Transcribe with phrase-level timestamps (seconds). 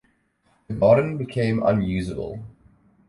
[0.67, 2.43] The garden became unusable.